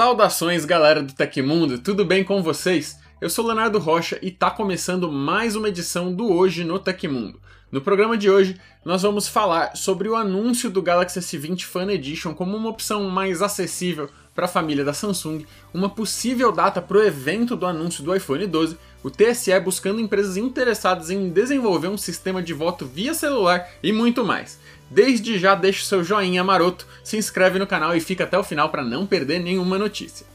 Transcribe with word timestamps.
Saudações, 0.00 0.64
galera 0.64 1.02
do 1.02 1.12
Tecmundo, 1.12 1.78
tudo 1.78 2.06
bem 2.06 2.24
com 2.24 2.42
vocês? 2.42 2.98
Eu 3.20 3.28
sou 3.28 3.44
Leonardo 3.44 3.78
Rocha 3.78 4.18
e 4.22 4.30
tá 4.30 4.50
começando 4.50 5.12
mais 5.12 5.54
uma 5.54 5.68
edição 5.68 6.10
do 6.10 6.32
Hoje 6.32 6.64
no 6.64 6.78
Tecmundo. 6.78 7.38
No 7.70 7.82
programa 7.82 8.16
de 8.16 8.30
hoje, 8.30 8.58
nós 8.82 9.02
vamos 9.02 9.28
falar 9.28 9.76
sobre 9.76 10.08
o 10.08 10.16
anúncio 10.16 10.70
do 10.70 10.80
Galaxy 10.80 11.20
S20 11.20 11.64
Fan 11.64 11.92
Edition 11.92 12.32
como 12.32 12.56
uma 12.56 12.70
opção 12.70 13.10
mais 13.10 13.42
acessível 13.42 14.08
para 14.34 14.46
a 14.46 14.48
família 14.48 14.82
da 14.82 14.94
Samsung, 14.94 15.44
uma 15.74 15.90
possível 15.90 16.50
data 16.50 16.80
para 16.80 16.96
o 16.96 17.02
evento 17.02 17.54
do 17.54 17.66
anúncio 17.66 18.02
do 18.02 18.14
iPhone 18.16 18.46
12, 18.46 18.78
o 19.02 19.10
TSE 19.10 19.60
buscando 19.60 20.00
empresas 20.00 20.38
interessadas 20.38 21.10
em 21.10 21.28
desenvolver 21.28 21.88
um 21.88 21.98
sistema 21.98 22.42
de 22.42 22.54
voto 22.54 22.86
via 22.86 23.12
celular 23.12 23.68
e 23.82 23.92
muito 23.92 24.24
mais. 24.24 24.58
Desde 24.90 25.38
já 25.38 25.54
deixe 25.54 25.84
seu 25.84 26.02
joinha 26.02 26.42
maroto, 26.42 26.84
se 27.04 27.16
inscreve 27.16 27.60
no 27.60 27.66
canal 27.66 27.94
e 27.94 28.00
fica 28.00 28.24
até 28.24 28.36
o 28.36 28.42
final 28.42 28.70
para 28.70 28.82
não 28.82 29.06
perder 29.06 29.38
nenhuma 29.38 29.78
notícia. 29.78 30.26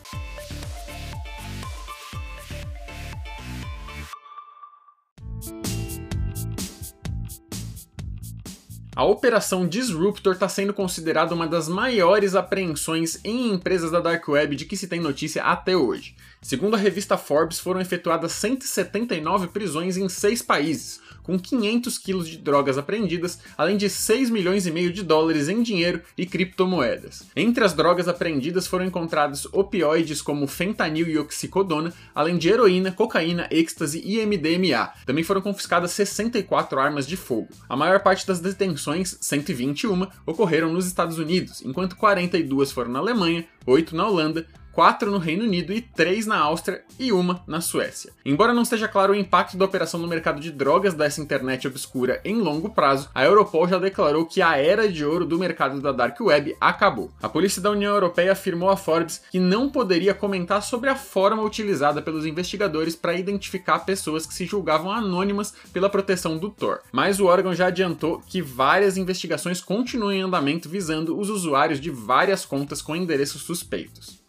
A 8.95 9.03
Operação 9.03 9.67
Disruptor 9.67 10.35
está 10.35 10.47
sendo 10.47 10.73
considerada 10.73 11.35
uma 11.35 11.45
das 11.45 11.67
maiores 11.67 12.33
apreensões 12.33 13.19
em 13.25 13.51
empresas 13.51 13.91
da 13.91 13.99
Dark 13.99 14.25
Web 14.25 14.55
de 14.55 14.63
que 14.63 14.77
se 14.77 14.87
tem 14.87 15.01
notícia 15.01 15.43
até 15.43 15.75
hoje. 15.75 16.15
Segundo 16.41 16.75
a 16.75 16.77
revista 16.77 17.17
Forbes, 17.17 17.59
foram 17.59 17.81
efetuadas 17.81 18.31
179 18.31 19.47
prisões 19.47 19.97
em 19.97 20.07
seis 20.07 20.41
países, 20.41 21.01
com 21.25 21.39
500 21.39 21.97
quilos 21.97 22.29
de 22.29 22.37
drogas 22.37 22.77
apreendidas, 22.77 23.39
além 23.57 23.77
de 23.77 23.89
6 23.89 24.29
milhões 24.29 24.67
e 24.67 24.71
meio 24.71 24.93
de 24.93 25.01
dólares 25.01 25.49
em 25.49 25.63
dinheiro 25.63 26.01
e 26.15 26.25
criptomoedas. 26.25 27.23
Entre 27.35 27.63
as 27.63 27.73
drogas 27.73 28.07
apreendidas 28.07 28.67
foram 28.67 28.85
encontrados 28.85 29.47
opioides 29.51 30.21
como 30.21 30.45
fentanil 30.45 31.07
e 31.07 31.17
oxicodona, 31.17 31.91
além 32.13 32.37
de 32.37 32.49
heroína, 32.49 32.91
cocaína, 32.91 33.47
êxtase 33.49 34.01
e 34.05 34.23
MDMA. 34.23 34.91
Também 35.05 35.23
foram 35.23 35.41
confiscadas 35.41 35.91
64 35.91 36.79
armas 36.79 37.07
de 37.07 37.17
fogo. 37.17 37.49
A 37.67 37.75
maior 37.75 38.01
parte 38.01 38.27
das 38.27 38.39
detenções, 38.39 39.17
121, 39.19 40.07
ocorreram 40.27 40.71
nos 40.71 40.85
Estados 40.85 41.17
Unidos, 41.17 41.63
enquanto 41.65 41.95
42 41.95 42.71
foram 42.71 42.91
na 42.91 42.99
Alemanha, 42.99 43.47
8 43.65 43.95
na 43.95 44.07
Holanda, 44.07 44.45
4 44.75 45.09
no 45.09 45.19
Reino 45.19 45.45
Unido 45.45 45.71
e 45.71 45.79
3 45.79 46.25
na 46.25 46.37
Áustria 46.37 46.83
e 46.99 47.13
uma 47.13 47.41
na 47.47 47.61
Suécia. 47.61 48.11
Embora 48.25 48.53
não 48.53 48.63
esteja 48.63 48.89
claro 48.89 49.13
o 49.13 49.15
impacto 49.15 49.55
da 49.55 49.63
operação 49.63 49.97
no 49.97 50.07
mercado 50.07 50.41
de 50.41 50.51
drogas 50.51 50.93
dessa 50.93 51.21
internet 51.21 51.65
obscura 51.65 52.19
em 52.25 52.41
longo 52.41 52.69
prazo, 52.69 53.09
a 53.15 53.23
Europol 53.23 53.69
já 53.69 53.79
declarou 53.79 54.25
que 54.25 54.41
a 54.41 54.57
era 54.57 54.91
de 54.91 55.05
ouro 55.05 55.25
do 55.25 55.39
mercado 55.39 55.79
da 55.79 55.93
Dark 55.93 56.19
Web 56.19 56.57
acabou. 56.59 57.09
A 57.21 57.29
polícia 57.29 57.61
da 57.61 57.71
União 57.71 57.93
Europeia 57.93 58.33
afirmou 58.33 58.69
a 58.69 58.75
Forbes 58.75 59.21
que 59.31 59.39
não 59.39 59.69
poderia 59.69 60.13
comentar 60.13 60.61
sobre 60.61 60.89
a 60.89 60.95
forma 60.97 61.41
utilizada 61.41 62.01
pelos 62.01 62.25
investigadores 62.25 62.97
para 62.97 63.13
identificar 63.13 63.79
pessoas 63.79 64.25
que 64.25 64.33
se 64.33 64.45
julgavam 64.45 64.91
anônimas 64.91 65.53
pela 65.71 65.89
proteção 65.89 66.37
do 66.37 66.49
Tor, 66.49 66.81
mas 66.91 67.21
o 67.21 67.27
órgão 67.27 67.55
já 67.55 67.67
adiantou 67.67 68.21
que 68.27 68.41
várias 68.41 68.97
investigações 68.97 69.61
continuam 69.61 70.11
em 70.11 70.21
andamento 70.21 70.67
visando 70.67 71.17
os 71.17 71.29
usuários 71.29 71.79
de 71.79 71.89
várias 71.89 72.45
contas 72.45 72.81
com 72.81 72.93
endereços 72.93 73.41
suspeitos. 73.43 74.24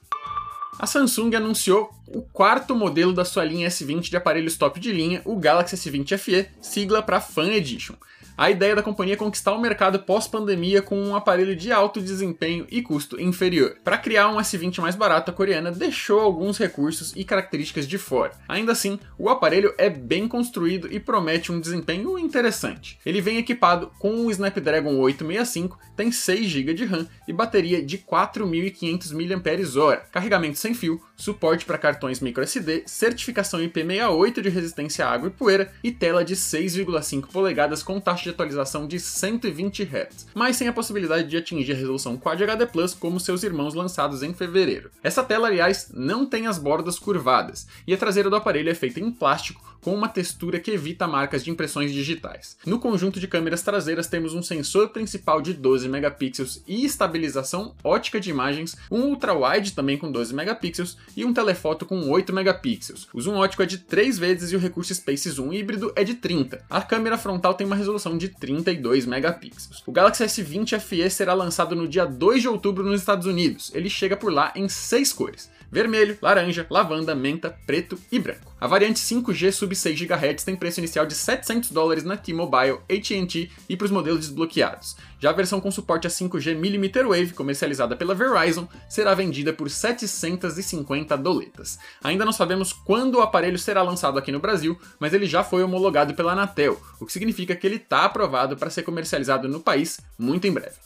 A 0.78 0.86
Samsung 0.86 1.34
anunciou 1.34 1.90
o 2.06 2.20
quarto 2.20 2.74
modelo 2.74 3.12
da 3.12 3.24
sua 3.24 3.44
linha 3.44 3.68
S20 3.68 4.10
de 4.10 4.16
aparelhos 4.16 4.56
top 4.56 4.78
de 4.78 4.92
linha, 4.92 5.22
o 5.24 5.36
Galaxy 5.36 5.76
S20 5.76 6.18
FE, 6.18 6.48
sigla 6.60 7.02
para 7.02 7.20
Fan 7.20 7.48
Edition 7.48 7.94
a 8.36 8.50
ideia 8.50 8.76
da 8.76 8.82
companhia 8.82 9.14
é 9.14 9.16
conquistar 9.16 9.52
o 9.52 9.60
mercado 9.60 10.00
pós-pandemia 10.00 10.82
com 10.82 11.00
um 11.00 11.16
aparelho 11.16 11.56
de 11.56 11.72
alto 11.72 12.02
desempenho 12.02 12.66
e 12.70 12.82
custo 12.82 13.18
inferior. 13.18 13.76
Para 13.82 13.96
criar 13.96 14.28
um 14.28 14.36
S20 14.36 14.80
mais 14.80 14.94
barato, 14.94 15.30
a 15.30 15.34
coreana 15.34 15.72
deixou 15.72 16.20
alguns 16.20 16.58
recursos 16.58 17.14
e 17.16 17.24
características 17.24 17.88
de 17.88 17.96
fora. 17.96 18.32
Ainda 18.46 18.72
assim, 18.72 19.00
o 19.18 19.30
aparelho 19.30 19.72
é 19.78 19.88
bem 19.88 20.28
construído 20.28 20.92
e 20.92 21.00
promete 21.00 21.50
um 21.50 21.58
desempenho 21.58 22.18
interessante. 22.18 22.98
Ele 23.06 23.22
vem 23.22 23.38
equipado 23.38 23.90
com 23.98 24.26
o 24.26 24.30
Snapdragon 24.30 24.98
865, 24.98 25.78
tem 25.96 26.12
6 26.12 26.46
GB 26.46 26.74
de 26.74 26.84
RAM 26.84 27.06
e 27.26 27.32
bateria 27.32 27.82
de 27.82 27.96
4.500 27.96 29.12
mAh, 29.14 29.96
carregamento 30.12 30.58
sem 30.58 30.74
fio, 30.74 31.00
suporte 31.16 31.64
para 31.64 31.78
cartões 31.78 32.20
microSD, 32.20 32.82
certificação 32.84 33.60
IP68 33.60 34.42
de 34.42 34.48
resistência 34.50 35.06
à 35.06 35.10
água 35.10 35.28
e 35.28 35.32
poeira 35.32 35.72
e 35.82 35.90
tela 35.90 36.22
de 36.22 36.36
6,5 36.36 37.28
polegadas 37.32 37.82
com 37.82 37.98
taxa 37.98 38.25
de 38.26 38.30
atualização 38.30 38.86
de 38.86 38.98
120 38.98 39.82
Hz, 39.84 40.26
mas 40.34 40.56
sem 40.56 40.68
a 40.68 40.72
possibilidade 40.72 41.28
de 41.28 41.36
atingir 41.36 41.72
a 41.72 41.76
resolução 41.76 42.16
Quad 42.16 42.42
HD 42.42 42.66
Plus 42.66 42.92
como 42.94 43.20
seus 43.20 43.42
irmãos 43.42 43.74
lançados 43.74 44.22
em 44.22 44.34
fevereiro. 44.34 44.90
Essa 45.02 45.22
tela, 45.22 45.48
aliás, 45.48 45.90
não 45.94 46.26
tem 46.26 46.46
as 46.46 46.58
bordas 46.58 46.98
curvadas, 46.98 47.66
e 47.86 47.94
a 47.94 47.96
traseira 47.96 48.28
do 48.28 48.36
aparelho 48.36 48.70
é 48.70 48.74
feita 48.74 49.00
em 49.00 49.10
plástico 49.10 49.76
com 49.86 49.94
uma 49.94 50.08
textura 50.08 50.58
que 50.58 50.72
evita 50.72 51.06
marcas 51.06 51.44
de 51.44 51.50
impressões 51.52 51.92
digitais. 51.92 52.56
No 52.66 52.80
conjunto 52.80 53.20
de 53.20 53.28
câmeras 53.28 53.62
traseiras 53.62 54.08
temos 54.08 54.34
um 54.34 54.42
sensor 54.42 54.88
principal 54.88 55.40
de 55.40 55.54
12 55.54 55.88
megapixels 55.88 56.60
e 56.66 56.84
estabilização 56.84 57.72
ótica 57.84 58.18
de 58.18 58.28
imagens, 58.28 58.76
um 58.90 59.02
ultra-wide 59.02 59.74
também 59.74 59.96
com 59.96 60.10
12 60.10 60.34
megapixels 60.34 60.96
e 61.16 61.24
um 61.24 61.32
telefoto 61.32 61.86
com 61.86 62.10
8 62.10 62.32
megapixels. 62.32 63.06
O 63.14 63.20
zoom 63.20 63.36
ótico 63.36 63.62
é 63.62 63.66
de 63.66 63.78
3 63.78 64.18
vezes 64.18 64.50
e 64.50 64.56
o 64.56 64.58
recurso 64.58 64.92
Space 64.92 65.30
Zoom 65.30 65.52
híbrido 65.52 65.92
é 65.94 66.02
de 66.02 66.14
30. 66.14 66.64
A 66.68 66.82
câmera 66.82 67.16
frontal 67.16 67.54
tem 67.54 67.64
uma 67.64 67.76
resolução 67.76 68.15
de 68.16 68.28
32 68.28 69.06
megapixels. 69.06 69.82
O 69.86 69.92
Galaxy 69.92 70.24
S20 70.24 70.78
FE 70.80 71.10
será 71.10 71.34
lançado 71.34 71.74
no 71.74 71.88
dia 71.88 72.04
2 72.04 72.42
de 72.42 72.48
outubro 72.48 72.84
nos 72.84 73.00
Estados 73.00 73.26
Unidos. 73.26 73.70
Ele 73.74 73.88
chega 73.88 74.16
por 74.16 74.32
lá 74.32 74.52
em 74.54 74.68
6 74.68 75.12
cores 75.12 75.55
vermelho, 75.70 76.18
laranja, 76.20 76.66
lavanda, 76.70 77.14
menta, 77.14 77.56
preto 77.66 77.98
e 78.10 78.18
branco. 78.18 78.54
A 78.58 78.66
variante 78.66 78.98
5G 79.00 79.52
sub 79.52 79.76
6 79.76 80.00
GHz 80.00 80.44
tem 80.44 80.56
preço 80.56 80.80
inicial 80.80 81.04
de 81.04 81.14
700 81.14 81.70
dólares 81.70 82.04
na 82.04 82.16
T-Mobile, 82.16 82.78
AT&T 82.90 83.50
e 83.68 83.76
para 83.76 83.84
os 83.84 83.90
modelos 83.90 84.20
desbloqueados. 84.20 84.96
Já 85.20 85.30
a 85.30 85.34
versão 85.34 85.60
com 85.60 85.70
suporte 85.70 86.06
a 86.06 86.10
5G 86.10 86.54
mm 86.54 87.08
Wave, 87.08 87.34
comercializada 87.34 87.94
pela 87.94 88.14
Verizon, 88.14 88.66
será 88.88 89.14
vendida 89.14 89.52
por 89.52 89.68
750 89.68 91.16
doletas. 91.16 91.78
Ainda 92.02 92.24
não 92.24 92.32
sabemos 92.32 92.72
quando 92.72 93.16
o 93.16 93.20
aparelho 93.20 93.58
será 93.58 93.82
lançado 93.82 94.18
aqui 94.18 94.32
no 94.32 94.40
Brasil, 94.40 94.78
mas 94.98 95.12
ele 95.12 95.26
já 95.26 95.44
foi 95.44 95.62
homologado 95.62 96.14
pela 96.14 96.32
Anatel, 96.32 96.80
o 96.98 97.06
que 97.06 97.12
significa 97.12 97.54
que 97.54 97.66
ele 97.66 97.76
está 97.76 98.04
aprovado 98.04 98.56
para 98.56 98.70
ser 98.70 98.82
comercializado 98.82 99.48
no 99.48 99.60
país 99.60 100.00
muito 100.18 100.46
em 100.46 100.52
breve. 100.52 100.76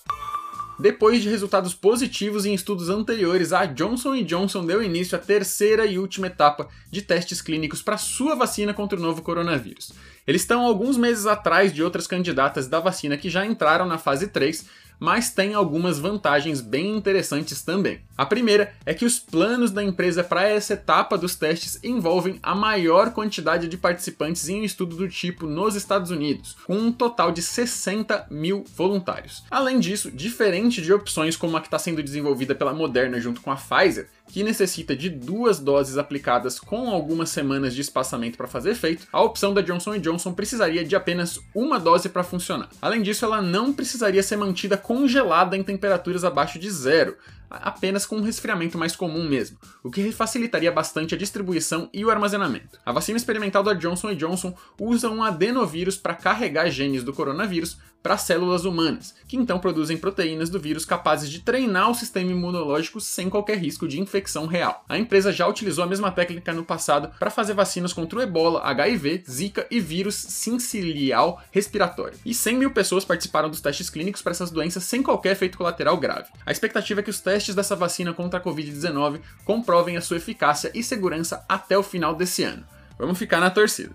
Depois 0.80 1.22
de 1.22 1.28
resultados 1.28 1.74
positivos 1.74 2.46
em 2.46 2.54
estudos 2.54 2.88
anteriores, 2.88 3.52
a 3.52 3.66
Johnson 3.66 4.14
Johnson 4.24 4.64
deu 4.64 4.82
início 4.82 5.14
à 5.14 5.20
terceira 5.20 5.84
e 5.84 5.98
última 5.98 6.28
etapa 6.28 6.70
de 6.91 7.02
testes 7.02 7.42
clínicos 7.42 7.82
para 7.82 7.98
sua 7.98 8.34
vacina 8.34 8.72
contra 8.72 8.98
o 8.98 9.02
novo 9.02 9.20
coronavírus. 9.20 9.92
Eles 10.26 10.42
estão 10.42 10.62
alguns 10.62 10.97
meses 10.97 11.26
atrás 11.26 11.72
de 11.72 11.82
outras 11.82 12.06
candidatas 12.06 12.69
da 12.69 12.81
vacina 12.81 13.16
que 13.16 13.31
já 13.31 13.44
entraram 13.44 13.86
na 13.86 13.98
fase 13.98 14.28
3, 14.28 14.66
mas 15.00 15.31
tem 15.31 15.54
algumas 15.54 15.98
vantagens 15.98 16.60
bem 16.60 16.94
interessantes 16.94 17.62
também. 17.62 18.03
A 18.16 18.26
primeira 18.26 18.75
é 18.84 18.92
que 18.92 19.06
os 19.06 19.19
planos 19.19 19.70
da 19.70 19.82
empresa 19.82 20.22
para 20.22 20.47
essa 20.47 20.75
etapa 20.75 21.16
dos 21.16 21.34
testes 21.34 21.82
envolvem 21.82 22.38
a 22.42 22.54
maior 22.54 23.12
quantidade 23.12 23.66
de 23.66 23.78
participantes 23.78 24.47
em 24.48 24.60
um 24.60 24.64
estudo 24.64 24.94
do 24.94 25.09
tipo 25.09 25.47
nos 25.47 25.75
Estados 25.75 26.10
Unidos, 26.10 26.54
com 26.66 26.76
um 26.76 26.92
total 26.92 27.32
de 27.32 27.41
60 27.41 28.26
mil 28.30 28.62
voluntários. 28.76 29.42
Além 29.50 29.80
disso, 29.80 30.10
diferente 30.10 30.82
de 30.82 30.92
opções 30.92 31.34
como 31.34 31.56
a 31.56 31.60
que 31.62 31.69
está 31.69 31.78
sendo 31.78 32.03
desenvolvida 32.03 32.54
pela 32.54 32.75
Moderna 32.75 33.19
junto 33.19 33.41
com 33.41 33.50
a 33.50 33.56
Pfizer, 33.56 34.09
que 34.28 34.44
necessita 34.44 34.94
de 34.94 35.09
duas 35.09 35.59
doses 35.59 35.97
aplicadas 35.97 36.60
com 36.60 36.91
algumas 36.91 37.30
semanas 37.30 37.75
de 37.75 37.80
espaçamento 37.80 38.36
para 38.36 38.47
fazer 38.47 38.70
efeito, 38.70 39.09
a 39.12 39.20
opção 39.22 39.53
da 39.53 39.60
Johnson 39.60 39.98
Johnson 39.98 40.09
precisaria 40.32 40.84
de 40.84 40.97
apenas 40.97 41.41
uma 41.54 41.78
dose 41.78 42.09
para 42.09 42.22
funcionar. 42.22 42.69
Além 42.81 43.03
disso, 43.03 43.25
ela 43.25 43.41
não 43.41 43.72
precisaria 43.72 44.22
ser 44.22 44.37
mantida 44.37 44.76
congelada 44.76 45.56
em 45.56 45.62
temperaturas 45.62 46.25
abaixo 46.25 46.59
de 46.59 46.71
zero, 46.71 47.16
apenas 47.50 48.06
com 48.06 48.16
um 48.16 48.22
resfriamento 48.22 48.78
mais 48.78 48.94
comum 48.94 49.28
mesmo, 49.28 49.58
o 49.82 49.90
que 49.90 50.12
facilitaria 50.12 50.70
bastante 50.70 51.14
a 51.14 51.18
distribuição 51.18 51.88
e 51.92 52.04
o 52.04 52.10
armazenamento. 52.10 52.78
A 52.86 52.92
vacina 52.92 53.16
experimental 53.16 53.62
da 53.62 53.74
Johnson 53.74 54.14
Johnson 54.14 54.54
usa 54.78 55.10
um 55.10 55.22
adenovírus 55.22 55.97
para 55.97 56.14
carregar 56.14 56.70
genes 56.70 57.02
do 57.02 57.12
coronavírus 57.12 57.78
para 58.02 58.16
células 58.16 58.64
humanas, 58.64 59.14
que 59.28 59.36
então 59.36 59.58
produzem 59.58 59.97
proteínas 59.97 60.48
do 60.48 60.58
vírus 60.58 60.86
capazes 60.86 61.28
de 61.28 61.41
treinar 61.41 61.91
o 61.91 61.94
sistema 61.94 62.30
imunológico 62.30 62.98
sem 62.98 63.28
qualquer 63.28 63.58
risco 63.58 63.86
de 63.86 64.00
infecção 64.00 64.46
real. 64.46 64.84
A 64.88 64.98
empresa 64.98 65.30
já 65.30 65.46
utilizou 65.46 65.84
a 65.84 65.86
mesma 65.86 66.10
técnica 66.10 66.53
no 66.53 66.64
passado 66.64 67.10
para 67.18 67.30
fazer 67.30 67.53
vacinas 67.53 67.92
contra 67.92 68.18
o 68.18 68.22
ebola, 68.22 68.62
HIV, 68.62 69.24
zika 69.30 69.66
e 69.70 69.78
vírus 69.78 70.14
sincilial 70.14 71.42
respiratório. 71.50 72.18
E 72.24 72.32
100 72.32 72.56
mil 72.56 72.70
pessoas 72.70 73.04
participaram 73.04 73.50
dos 73.50 73.60
testes 73.60 73.91
clínicos 73.91 74.22
para 74.22 74.32
essas 74.32 74.50
doenças 74.50 74.84
sem 74.84 75.03
qualquer 75.03 75.32
efeito 75.32 75.58
colateral 75.58 75.96
grave. 75.98 76.30
A 76.46 76.53
expectativa 76.53 77.00
é 77.00 77.03
que 77.03 77.10
os 77.10 77.20
testes 77.20 77.40
testes 77.41 77.54
dessa 77.54 77.75
vacina 77.75 78.13
contra 78.13 78.39
a 78.39 78.42
Covid-19 78.42 79.21
comprovem 79.47 79.97
a 79.97 80.01
sua 80.03 80.19
eficácia 80.19 80.71
e 80.75 80.83
segurança 80.83 81.45
até 81.48 81.77
o 81.77 81.83
final 81.83 82.15
desse 82.15 82.45
ano. 82.45 82.65
Vamos 82.98 83.19
ficar 83.19 83.41
na 83.41 83.51
torcida. 83.51 83.95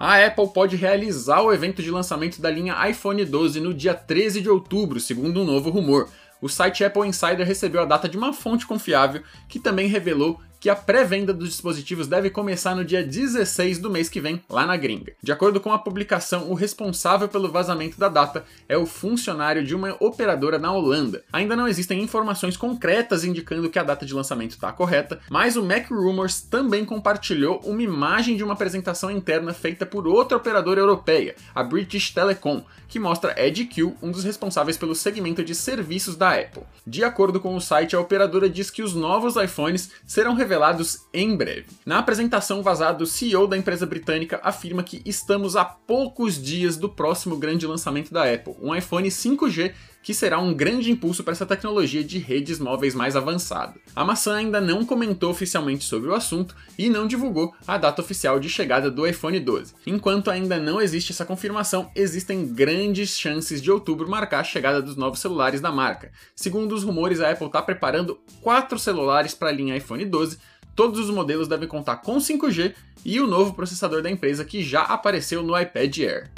A 0.00 0.24
Apple 0.24 0.52
pode 0.52 0.74
realizar 0.74 1.40
o 1.40 1.52
evento 1.52 1.82
de 1.82 1.90
lançamento 1.90 2.40
da 2.40 2.50
linha 2.50 2.88
iPhone 2.88 3.24
12 3.24 3.60
no 3.60 3.72
dia 3.72 3.94
13 3.94 4.40
de 4.40 4.50
outubro, 4.50 4.98
segundo 4.98 5.40
um 5.40 5.44
novo 5.44 5.70
rumor. 5.70 6.08
o 6.40 6.48
site 6.48 6.84
Apple 6.84 7.06
Insider 7.06 7.46
recebeu 7.46 7.82
a 7.82 7.84
data 7.84 8.08
de 8.08 8.16
uma 8.16 8.32
fonte 8.32 8.66
confiável 8.66 9.22
que 9.48 9.58
também 9.58 9.88
revelou 9.88 10.40
que 10.60 10.68
a 10.68 10.76
pré-venda 10.76 11.32
dos 11.32 11.50
dispositivos 11.50 12.06
deve 12.06 12.30
começar 12.30 12.74
no 12.74 12.84
dia 12.84 13.04
16 13.04 13.78
do 13.78 13.90
mês 13.90 14.08
que 14.08 14.20
vem, 14.20 14.42
lá 14.48 14.66
na 14.66 14.76
gringa. 14.76 15.12
De 15.22 15.32
acordo 15.32 15.60
com 15.60 15.72
a 15.72 15.78
publicação, 15.78 16.50
o 16.50 16.54
responsável 16.54 17.28
pelo 17.28 17.50
vazamento 17.50 17.98
da 17.98 18.08
data 18.08 18.44
é 18.68 18.76
o 18.76 18.86
funcionário 18.86 19.64
de 19.64 19.74
uma 19.74 19.96
operadora 20.00 20.58
na 20.58 20.72
Holanda. 20.72 21.22
Ainda 21.32 21.56
não 21.56 21.68
existem 21.68 22.02
informações 22.02 22.56
concretas 22.56 23.24
indicando 23.24 23.70
que 23.70 23.78
a 23.78 23.84
data 23.84 24.04
de 24.04 24.14
lançamento 24.14 24.52
está 24.52 24.72
correta, 24.72 25.20
mas 25.30 25.56
o 25.56 25.64
Mac 25.64 25.90
Rumors 25.90 26.40
também 26.40 26.84
compartilhou 26.84 27.60
uma 27.64 27.82
imagem 27.82 28.36
de 28.36 28.44
uma 28.44 28.54
apresentação 28.54 29.10
interna 29.10 29.52
feita 29.52 29.86
por 29.86 30.06
outra 30.06 30.36
operadora 30.36 30.80
europeia, 30.80 31.36
a 31.54 31.62
British 31.62 32.10
Telecom, 32.10 32.64
que 32.88 32.98
mostra 32.98 33.34
Ed 33.38 33.68
um 34.02 34.10
dos 34.10 34.24
responsáveis 34.24 34.76
pelo 34.76 34.94
segmento 34.94 35.44
de 35.44 35.54
serviços 35.54 36.16
da 36.16 36.32
Apple. 36.32 36.62
De 36.86 37.04
acordo 37.04 37.38
com 37.38 37.54
o 37.54 37.60
site, 37.60 37.94
a 37.94 38.00
operadora 38.00 38.48
diz 38.48 38.70
que 38.70 38.82
os 38.82 38.94
novos 38.94 39.36
iPhones 39.36 39.90
serão 40.06 40.34
revelados 40.48 41.06
em 41.12 41.36
breve. 41.36 41.66
Na 41.84 41.98
apresentação 41.98 42.62
vazada, 42.62 43.04
o 43.04 43.06
CEO 43.06 43.46
da 43.46 43.56
empresa 43.56 43.84
britânica 43.84 44.40
afirma 44.42 44.82
que 44.82 45.02
estamos 45.04 45.54
a 45.56 45.64
poucos 45.64 46.42
dias 46.42 46.78
do 46.78 46.88
próximo 46.88 47.36
grande 47.36 47.66
lançamento 47.66 48.12
da 48.14 48.32
Apple, 48.32 48.56
um 48.62 48.74
iPhone 48.74 49.06
5G 49.06 49.74
que 50.02 50.14
será 50.14 50.38
um 50.38 50.54
grande 50.54 50.90
impulso 50.90 51.22
para 51.22 51.32
essa 51.32 51.46
tecnologia 51.46 52.02
de 52.02 52.18
redes 52.18 52.58
móveis 52.58 52.94
mais 52.94 53.16
avançada. 53.16 53.74
A 53.94 54.04
maçã 54.04 54.36
ainda 54.36 54.60
não 54.60 54.84
comentou 54.84 55.30
oficialmente 55.30 55.84
sobre 55.84 56.08
o 56.08 56.14
assunto 56.14 56.54
e 56.78 56.88
não 56.88 57.06
divulgou 57.06 57.54
a 57.66 57.76
data 57.76 58.00
oficial 58.00 58.40
de 58.40 58.48
chegada 58.48 58.90
do 58.90 59.06
iPhone 59.06 59.38
12. 59.38 59.74
Enquanto 59.86 60.30
ainda 60.30 60.58
não 60.58 60.80
existe 60.80 61.12
essa 61.12 61.24
confirmação, 61.24 61.90
existem 61.94 62.46
grandes 62.46 63.18
chances 63.18 63.60
de 63.60 63.70
outubro 63.70 64.08
marcar 64.08 64.40
a 64.40 64.44
chegada 64.44 64.80
dos 64.80 64.96
novos 64.96 65.18
celulares 65.18 65.60
da 65.60 65.70
marca. 65.70 66.10
Segundo 66.34 66.74
os 66.74 66.84
rumores, 66.84 67.20
a 67.20 67.30
Apple 67.30 67.46
está 67.46 67.60
preparando 67.62 68.18
quatro 68.40 68.78
celulares 68.78 69.34
para 69.34 69.48
a 69.48 69.52
linha 69.52 69.76
iPhone 69.76 70.04
12 70.04 70.38
Todos 70.78 71.00
os 71.00 71.10
modelos 71.10 71.48
devem 71.48 71.66
contar 71.66 71.96
com 71.96 72.18
5G 72.18 72.72
e 73.04 73.18
o 73.18 73.26
novo 73.26 73.52
processador 73.52 74.00
da 74.00 74.08
empresa 74.08 74.44
que 74.44 74.62
já 74.62 74.82
apareceu 74.82 75.42
no 75.42 75.60
iPad 75.60 75.98
Air 75.98 76.30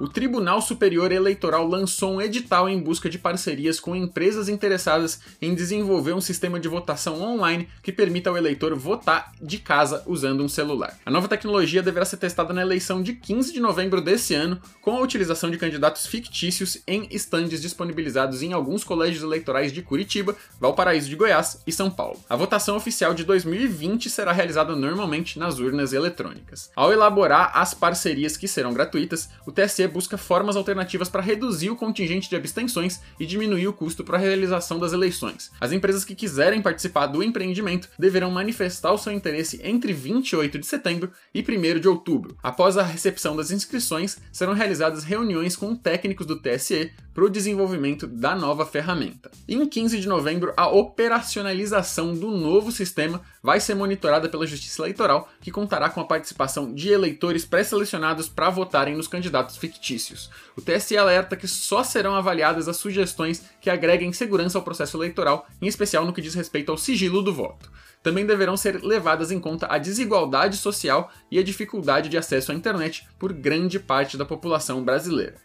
o 0.00 0.08
Tribunal 0.08 0.62
Superior 0.62 1.12
Eleitoral 1.12 1.66
lançou 1.68 2.14
um 2.14 2.22
edital 2.22 2.66
em 2.66 2.80
busca 2.80 3.10
de 3.10 3.18
parcerias 3.18 3.78
com 3.78 3.94
empresas 3.94 4.48
interessadas 4.48 5.20
em 5.42 5.54
desenvolver 5.54 6.14
um 6.14 6.22
sistema 6.22 6.58
de 6.58 6.68
votação 6.68 7.20
online 7.20 7.68
que 7.82 7.92
permita 7.92 8.30
ao 8.30 8.36
eleitor 8.38 8.74
votar 8.74 9.30
de 9.40 9.58
casa 9.58 10.02
usando 10.06 10.42
um 10.42 10.48
celular. 10.48 10.98
A 11.04 11.10
nova 11.10 11.28
tecnologia 11.28 11.82
deverá 11.82 12.06
ser 12.06 12.16
testada 12.16 12.54
na 12.54 12.62
eleição 12.62 13.02
de 13.02 13.12
15 13.12 13.52
de 13.52 13.60
novembro 13.60 14.00
desse 14.00 14.34
ano, 14.34 14.58
com 14.80 14.96
a 14.96 15.02
utilização 15.02 15.50
de 15.50 15.58
candidatos 15.58 16.06
fictícios 16.06 16.78
em 16.86 17.06
estandes 17.10 17.60
disponibilizados 17.60 18.42
em 18.42 18.54
alguns 18.54 18.82
colégios 18.82 19.22
eleitorais 19.22 19.70
de 19.70 19.82
Curitiba, 19.82 20.34
Valparaíso 20.58 21.10
de 21.10 21.16
Goiás 21.16 21.60
e 21.66 21.72
São 21.72 21.90
Paulo. 21.90 22.18
A 22.26 22.36
votação 22.36 22.74
oficial 22.74 23.12
de 23.12 23.22
2020 23.24 24.08
será 24.08 24.32
realizada 24.32 24.74
normalmente 24.74 25.38
nas 25.38 25.58
urnas 25.58 25.92
eletrônicas. 25.92 26.70
Ao 26.74 26.90
elaborar 26.90 27.52
as 27.54 27.74
parcerias 27.74 28.38
que 28.38 28.48
serão 28.48 28.72
gratuitas, 28.72 29.28
o 29.46 29.52
TSE 29.52 29.89
busca 29.90 30.16
formas 30.16 30.56
alternativas 30.56 31.08
para 31.08 31.22
reduzir 31.22 31.70
o 31.70 31.76
contingente 31.76 32.28
de 32.28 32.36
abstenções 32.36 33.00
e 33.18 33.26
diminuir 33.26 33.68
o 33.68 33.72
custo 33.72 34.04
para 34.04 34.16
a 34.16 34.20
realização 34.20 34.78
das 34.78 34.92
eleições. 34.92 35.50
As 35.60 35.72
empresas 35.72 36.04
que 36.04 36.14
quiserem 36.14 36.62
participar 36.62 37.06
do 37.06 37.22
empreendimento 37.22 37.88
deverão 37.98 38.30
manifestar 38.30 38.92
o 38.92 38.98
seu 38.98 39.12
interesse 39.12 39.60
entre 39.62 39.92
28 39.92 40.58
de 40.58 40.66
setembro 40.66 41.10
e 41.34 41.40
1 41.40 41.80
de 41.80 41.88
outubro. 41.88 42.36
Após 42.42 42.76
a 42.76 42.82
recepção 42.82 43.36
das 43.36 43.50
inscrições, 43.50 44.18
serão 44.32 44.54
realizadas 44.54 45.04
reuniões 45.04 45.56
com 45.56 45.74
técnicos 45.74 46.26
do 46.26 46.40
TSE 46.40 46.92
para 47.20 47.26
o 47.26 47.30
desenvolvimento 47.30 48.06
da 48.06 48.34
nova 48.34 48.64
ferramenta. 48.64 49.30
Em 49.46 49.66
15 49.66 50.00
de 50.00 50.08
novembro, 50.08 50.54
a 50.56 50.68
operacionalização 50.68 52.14
do 52.14 52.30
novo 52.30 52.72
sistema 52.72 53.20
vai 53.42 53.60
ser 53.60 53.74
monitorada 53.74 54.26
pela 54.26 54.46
Justiça 54.46 54.80
Eleitoral, 54.80 55.28
que 55.38 55.50
contará 55.50 55.90
com 55.90 56.00
a 56.00 56.06
participação 56.06 56.72
de 56.72 56.88
eleitores 56.88 57.44
pré-selecionados 57.44 58.26
para 58.26 58.48
votarem 58.48 58.96
nos 58.96 59.06
candidatos 59.06 59.58
fictícios. 59.58 60.30
O 60.56 60.62
TSE 60.62 60.96
alerta 60.96 61.36
que 61.36 61.46
só 61.46 61.84
serão 61.84 62.14
avaliadas 62.14 62.68
as 62.68 62.78
sugestões 62.78 63.44
que 63.60 63.68
agreguem 63.68 64.14
segurança 64.14 64.56
ao 64.56 64.64
processo 64.64 64.96
eleitoral, 64.96 65.46
em 65.60 65.66
especial 65.66 66.06
no 66.06 66.14
que 66.14 66.22
diz 66.22 66.32
respeito 66.32 66.72
ao 66.72 66.78
sigilo 66.78 67.20
do 67.20 67.34
voto 67.34 67.70
também 68.02 68.24
deverão 68.24 68.56
ser 68.56 68.82
levadas 68.82 69.30
em 69.30 69.38
conta 69.38 69.66
a 69.66 69.76
desigualdade 69.76 70.56
social 70.56 71.12
e 71.30 71.38
a 71.38 71.42
dificuldade 71.42 72.08
de 72.08 72.16
acesso 72.16 72.50
à 72.50 72.54
internet 72.54 73.06
por 73.18 73.30
grande 73.30 73.78
parte 73.78 74.16
da 74.16 74.24
população 74.24 74.82
brasileira 74.82 75.36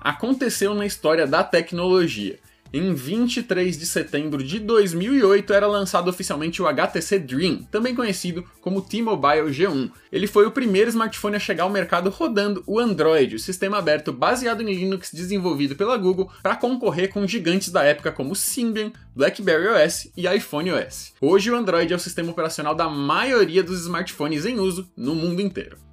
aconteceu 0.00 0.74
na 0.74 0.86
história 0.86 1.26
da 1.26 1.44
tecnologia. 1.44 2.38
Em 2.72 2.94
23 2.94 3.76
de 3.76 3.84
setembro 3.84 4.44
de 4.44 4.60
2008 4.60 5.52
era 5.52 5.66
lançado 5.66 6.08
oficialmente 6.08 6.62
o 6.62 6.68
HTC 6.68 7.18
Dream, 7.18 7.64
também 7.68 7.96
conhecido 7.96 8.44
como 8.60 8.80
T-Mobile 8.80 9.50
G1. 9.50 9.90
Ele 10.12 10.28
foi 10.28 10.46
o 10.46 10.52
primeiro 10.52 10.88
smartphone 10.88 11.34
a 11.34 11.40
chegar 11.40 11.64
ao 11.64 11.70
mercado 11.70 12.10
rodando 12.10 12.62
o 12.68 12.78
Android, 12.78 13.34
o 13.34 13.40
sistema 13.40 13.78
aberto 13.78 14.12
baseado 14.12 14.62
em 14.62 14.72
Linux 14.72 15.10
desenvolvido 15.12 15.74
pela 15.74 15.96
Google 15.96 16.30
para 16.44 16.54
concorrer 16.54 17.10
com 17.12 17.26
gigantes 17.26 17.70
da 17.70 17.82
época 17.82 18.12
como 18.12 18.36
Symbian, 18.36 18.92
BlackBerry 19.16 19.66
OS 19.66 20.08
e 20.16 20.28
iPhone 20.28 20.70
OS. 20.70 21.12
Hoje 21.20 21.50
o 21.50 21.56
Android 21.56 21.92
é 21.92 21.96
o 21.96 21.98
sistema 21.98 22.30
operacional 22.30 22.76
da 22.76 22.88
maioria 22.88 23.64
dos 23.64 23.80
smartphones 23.80 24.46
em 24.46 24.60
uso 24.60 24.88
no 24.96 25.16
mundo 25.16 25.42
inteiro. 25.42 25.89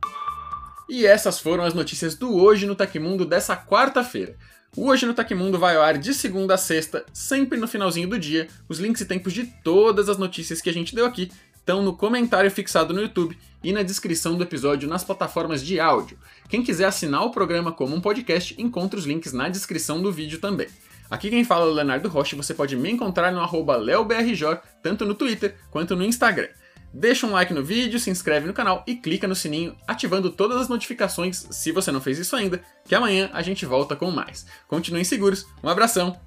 E 0.89 1.05
essas 1.05 1.39
foram 1.39 1.65
as 1.65 1.73
notícias 1.73 2.15
do 2.15 2.33
Hoje 2.33 2.65
no 2.65 2.75
Tecmundo 2.75 3.25
dessa 3.25 3.57
quarta-feira. 3.57 4.37
O 4.75 4.87
Hoje 4.87 5.05
no 5.05 5.13
Tecmundo 5.13 5.59
vai 5.59 5.75
ao 5.75 5.81
ar 5.81 5.97
de 5.97 6.13
segunda 6.13 6.53
a 6.53 6.57
sexta, 6.57 7.05
sempre 7.11 7.59
no 7.59 7.67
finalzinho 7.67 8.07
do 8.07 8.17
dia. 8.17 8.47
Os 8.69 8.79
links 8.79 9.01
e 9.01 9.05
tempos 9.05 9.33
de 9.33 9.45
todas 9.63 10.07
as 10.07 10.17
notícias 10.17 10.61
que 10.61 10.69
a 10.69 10.73
gente 10.73 10.95
deu 10.95 11.05
aqui 11.05 11.29
estão 11.55 11.81
no 11.81 11.97
comentário 11.97 12.49
fixado 12.49 12.93
no 12.93 13.01
YouTube 13.01 13.37
e 13.61 13.73
na 13.73 13.83
descrição 13.83 14.35
do 14.35 14.43
episódio 14.43 14.87
nas 14.87 15.03
plataformas 15.03 15.61
de 15.61 15.77
áudio. 15.77 16.17
Quem 16.47 16.63
quiser 16.63 16.85
assinar 16.85 17.23
o 17.25 17.31
programa 17.31 17.73
como 17.73 17.93
um 17.93 17.99
podcast, 17.99 18.55
encontra 18.57 18.97
os 18.97 19.05
links 19.05 19.33
na 19.33 19.49
descrição 19.49 20.01
do 20.01 20.09
vídeo 20.09 20.39
também. 20.39 20.69
Aqui 21.09 21.29
quem 21.29 21.43
fala 21.43 21.65
é 21.65 21.69
o 21.69 21.73
Leonardo 21.73 22.07
Rocha 22.07 22.37
você 22.37 22.53
pode 22.53 22.77
me 22.77 22.89
encontrar 22.89 23.31
no 23.31 23.41
arroba 23.41 23.75
leobrjor, 23.75 24.61
tanto 24.81 25.05
no 25.05 25.15
Twitter 25.15 25.55
quanto 25.69 25.97
no 25.97 26.03
Instagram. 26.05 26.47
Deixa 26.93 27.27
um 27.27 27.31
like 27.31 27.53
no 27.53 27.63
vídeo, 27.63 27.99
se 27.99 28.09
inscreve 28.09 28.47
no 28.47 28.53
canal 28.53 28.83
e 28.87 28.95
clica 28.95 29.27
no 29.27 29.35
sininho, 29.35 29.75
ativando 29.87 30.31
todas 30.31 30.61
as 30.61 30.67
notificações 30.67 31.47
se 31.51 31.71
você 31.71 31.91
não 31.91 32.01
fez 32.01 32.17
isso 32.17 32.35
ainda, 32.35 32.61
que 32.85 32.95
amanhã 32.95 33.29
a 33.33 33.41
gente 33.41 33.65
volta 33.65 33.95
com 33.95 34.09
mais. 34.09 34.45
Continuem 34.67 35.03
seguros, 35.03 35.45
um 35.63 35.69
abração 35.69 36.19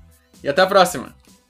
e 0.42 0.48
até 0.48 0.62
a 0.62 0.66
próxima! 0.66 1.19